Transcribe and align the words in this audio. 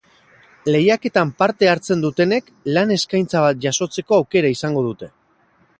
Lehiaketan 0.75 1.33
parte 1.41 1.69
hartzen 1.73 2.01
dutenek 2.05 2.49
lan-eskaintza 2.77 3.45
bat 3.45 3.63
jasotzeko 3.69 4.19
aukera 4.23 4.55
izango 4.59 4.87
dute. 4.91 5.15